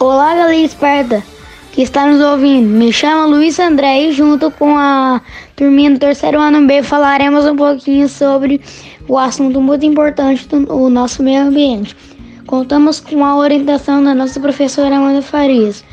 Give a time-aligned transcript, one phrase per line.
[0.00, 1.24] Olá, galera esperta
[1.72, 2.68] que está nos ouvindo.
[2.68, 5.20] Me chamo Luiz André e junto com a
[5.56, 8.60] turminha do terceiro ano B falaremos um pouquinho sobre
[9.08, 11.96] o assunto muito importante do nosso meio ambiente.
[12.46, 15.84] Contamos com a orientação da nossa professora Amanda Farias.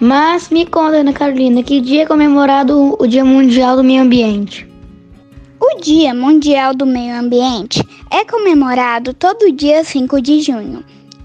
[0.00, 4.66] Mas me conta, Ana Carolina, que dia é comemorado o Dia Mundial do Meio Ambiente?
[5.60, 10.82] O Dia Mundial do Meio Ambiente é comemorado todo dia 5 de junho.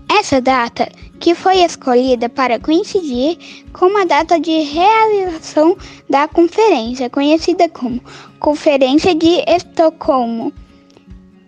[0.07, 0.87] Essa data,
[1.19, 3.37] que foi escolhida para coincidir
[3.73, 5.75] com a data de realização
[6.09, 8.01] da conferência, conhecida como
[8.39, 10.53] Conferência de Estocolmo,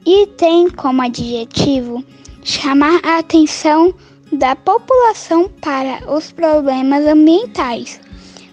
[0.05, 2.03] e tem como adjetivo
[2.41, 3.93] chamar a atenção
[4.31, 7.99] da população para os problemas ambientais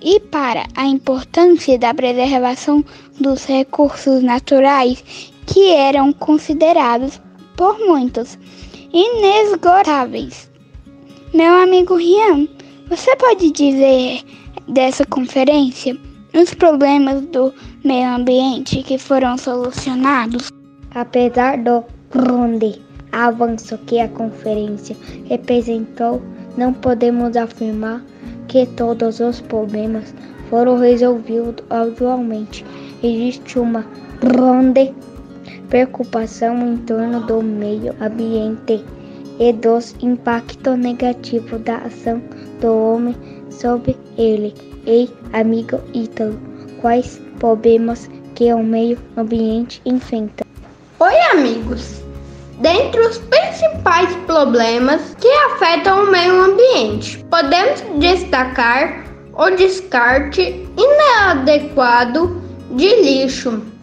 [0.02, 2.84] e para a importância da preservação
[3.18, 5.02] dos recursos naturais
[5.46, 7.20] que eram considerados
[7.56, 8.38] por muitos
[8.94, 10.48] inesgotáveis.
[11.34, 12.46] Meu amigo Rian,
[12.88, 14.20] você pode dizer
[14.68, 15.98] dessa conferência
[16.32, 17.52] os problemas do
[17.84, 20.48] meio ambiente que foram solucionados?
[20.94, 26.22] Apesar do grande avanço que a conferência representou,
[26.56, 28.00] não podemos afirmar
[28.46, 30.14] que todos os problemas
[30.48, 32.64] foram resolvidos atualmente.
[33.02, 33.84] Existe uma
[34.20, 34.94] grande
[35.74, 38.84] preocupação em torno do meio ambiente
[39.40, 42.22] e dos impactos negativos da ação
[42.60, 43.16] do homem
[43.50, 44.54] sobre ele.
[44.86, 46.38] Ei, amigo Ítalo,
[46.80, 50.44] quais problemas que o meio ambiente enfrenta?
[51.00, 52.04] Oi, amigos!
[52.60, 62.94] Dentre os principais problemas que afetam o meio ambiente, podemos destacar o descarte inadequado de
[63.02, 63.73] lixo,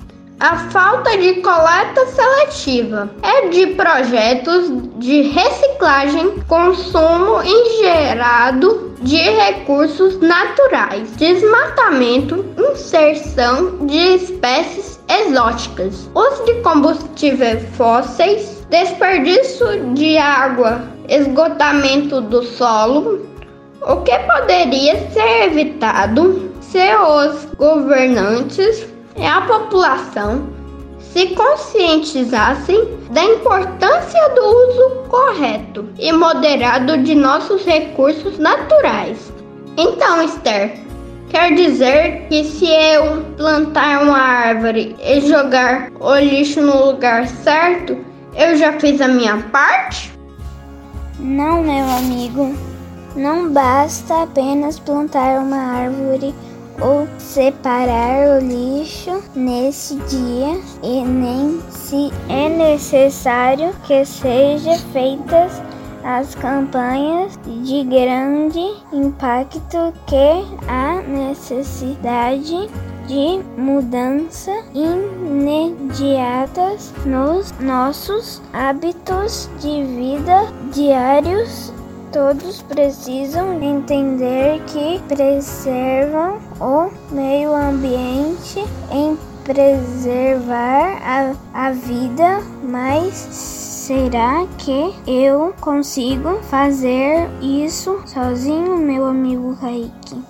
[0.42, 11.12] a falta de coleta seletiva é de projetos de reciclagem, consumo ingerado de recursos naturais,
[11.18, 23.28] desmatamento, inserção de espécies exóticas, uso de combustíveis fósseis, desperdício de água, esgotamento do solo,
[23.84, 30.50] o que poderia ser evitado se os governantes e a população
[31.00, 39.32] se conscientizassem da importância do uso correto e moderado de nossos recursos naturais.
[39.78, 40.80] Então, Esther,
[41.32, 47.98] Quer dizer que se eu plantar uma árvore e jogar o lixo no lugar certo,
[48.36, 50.12] eu já fiz a minha parte?
[51.18, 52.54] Não, meu amigo.
[53.16, 56.36] Não basta apenas plantar uma árvore
[56.80, 65.62] ou separar o lixo nesse dia e nem se é necessário que sejam feitas
[66.04, 68.60] as campanhas de grande
[68.92, 72.70] impacto que a necessidade
[73.08, 76.14] de mudança imediatas
[77.06, 81.74] nos nossos hábitos de vida diários.
[82.12, 88.60] Todos precisam entender que preservam o meio ambiente
[88.92, 99.56] em preservar a, a vida, mas será que eu consigo fazer isso sozinho, meu amigo
[99.62, 100.22] Kaique?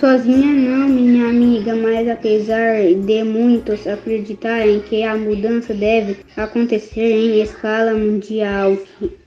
[0.00, 7.40] Sozinha não, minha amiga, mas apesar de muitos acreditarem que a mudança deve acontecer em
[7.40, 8.76] escala mundial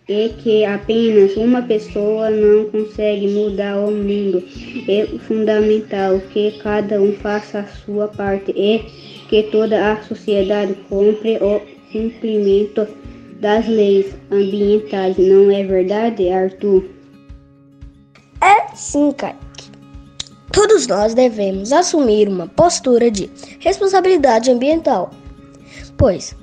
[0.09, 4.43] e que apenas uma pessoa não consegue mudar o mundo,
[4.87, 8.79] é fundamental que cada um faça a sua parte e
[9.29, 11.61] que toda a sociedade cumpre o
[11.91, 12.87] cumprimento
[13.39, 15.15] das leis ambientais.
[15.17, 16.83] Não é verdade, Arthur?
[18.41, 19.37] É sim, cara.
[20.51, 23.29] Todos nós devemos assumir uma postura de
[23.59, 25.11] responsabilidade ambiental,
[25.95, 26.35] pois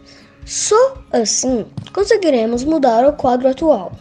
[0.46, 3.92] só assim conseguiremos mudar o quadro atual.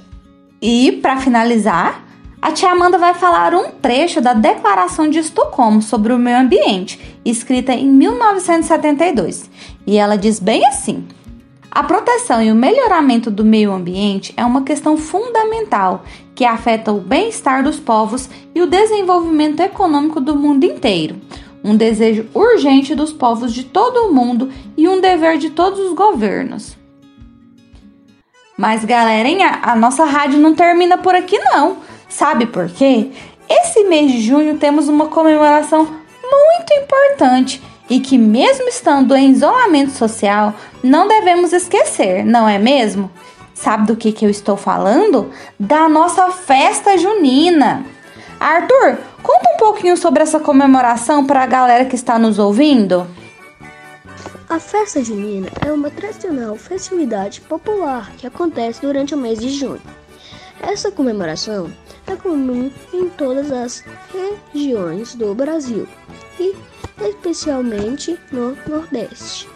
[0.61, 2.05] E, para finalizar,
[2.41, 7.19] a tia Amanda vai falar um trecho da Declaração de Estocolmo sobre o Meio Ambiente,
[7.25, 9.49] escrita em 1972.
[9.87, 11.07] E ela diz bem assim:
[11.71, 17.01] a proteção e o melhoramento do meio ambiente é uma questão fundamental que afeta o
[17.01, 21.15] bem-estar dos povos e o desenvolvimento econômico do mundo inteiro.
[21.65, 25.93] Um desejo urgente dos povos de todo o mundo e um dever de todos os
[25.93, 26.77] governos.
[28.55, 31.77] Mas, galerinha, a nossa rádio não termina por aqui, não.
[32.07, 33.09] Sabe por quê?
[33.49, 35.85] Esse mês de junho temos uma comemoração
[36.23, 37.59] muito importante
[37.89, 40.53] e que, mesmo estando em isolamento social,
[40.83, 43.09] não devemos esquecer, não é mesmo?
[43.55, 45.31] Sabe do que, que eu estou falando?
[45.59, 47.83] Da nossa festa junina.
[48.39, 53.07] Arthur, conta um pouquinho sobre essa comemoração para a galera que está nos ouvindo.
[54.47, 59.81] A festa junina é uma tradicional festividade popular que acontece durante o mês de junho.
[60.61, 61.71] Essa comemoração
[62.05, 63.83] é comum em todas as
[64.53, 65.87] regiões do Brasil
[66.39, 66.55] e
[67.01, 69.49] especialmente no Nordeste,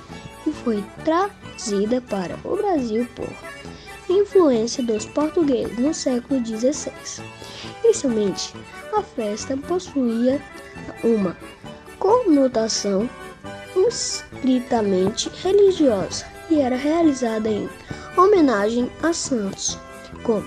[0.45, 3.30] e foi trazida para o Brasil por
[4.13, 6.91] influência dos portugueses no século XVI.
[7.83, 8.53] Inicialmente,
[8.94, 10.41] a festa possuía
[11.03, 11.38] uma
[11.97, 13.09] conotação
[13.88, 17.69] estritamente religiosa e era realizada em
[18.17, 19.77] homenagem a santos,
[20.23, 20.45] como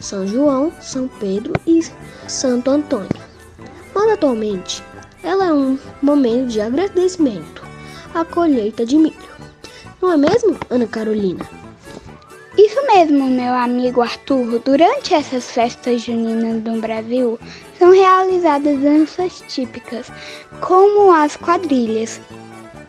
[0.00, 1.80] São João, São Pedro e
[2.28, 3.08] Santo Antônio.
[3.94, 4.82] Mas atualmente,
[5.22, 7.62] ela é um momento de agradecimento
[8.14, 9.28] à colheita de milho.
[10.00, 11.67] Não é mesmo, Ana Carolina?
[12.58, 14.60] Isso mesmo, meu amigo Arthur.
[14.64, 17.38] Durante essas festas juninas no Brasil,
[17.78, 20.10] são realizadas danças típicas,
[20.60, 22.20] como as quadrilhas,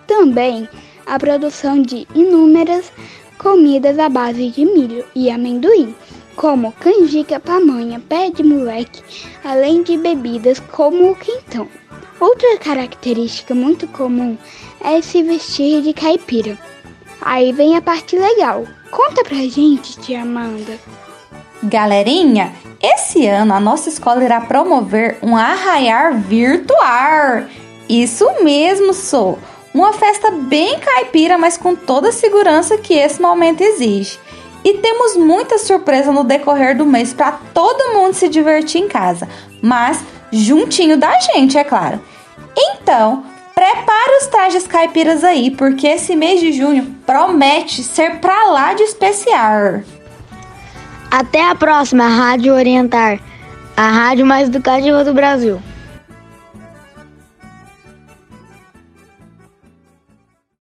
[0.08, 0.68] também
[1.06, 2.92] a produção de inúmeras
[3.38, 5.94] comidas à base de milho e amendoim,
[6.36, 9.04] como canjica, pamonha, pé de moleque,
[9.44, 11.70] além de bebidas como o quentão.
[12.20, 14.36] Outra característica muito comum
[14.82, 16.58] é se vestir de caipira.
[17.22, 18.66] Aí vem a parte legal.
[18.90, 20.78] Conta pra gente, tia Amanda.
[21.62, 27.44] Galerinha, esse ano a nossa escola irá promover um arraiar virtual.
[27.90, 29.38] Isso mesmo, sou.
[29.74, 34.18] Uma festa bem caipira, mas com toda a segurança que esse momento exige.
[34.64, 39.28] E temos muita surpresa no decorrer do mês para todo mundo se divertir em casa,
[39.62, 40.00] mas
[40.32, 42.00] juntinho da gente, é claro.
[42.58, 43.24] Então,
[43.70, 48.84] prepare os trajes caipiras aí, porque esse mês de junho promete ser pra lá de
[48.84, 49.82] especial.
[51.12, 53.20] Até a próxima Rádio Orientar,
[53.76, 55.62] a rádio mais educativa do Brasil.